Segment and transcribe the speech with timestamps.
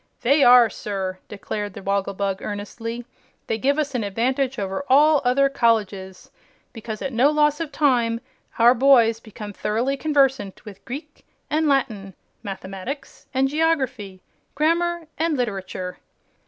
[0.23, 3.05] "They are, sir," declared the Wogglebug, earnestly.
[3.45, 6.31] "They give us an advantage over all other colleges,
[6.73, 8.19] because at no loss of time
[8.57, 14.23] our boys become thoroughly conversant with Greek and Latin, Mathematics and Geography,
[14.55, 15.99] Grammar and Literature.